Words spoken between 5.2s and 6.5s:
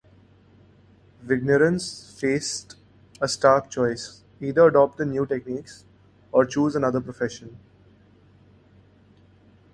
techniques, or